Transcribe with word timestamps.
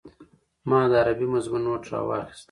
ما 0.69 0.79
د 0.91 0.93
عربي 1.01 1.27
مضمون 1.33 1.61
نوټ 1.67 1.83
راواخيست. 1.91 2.39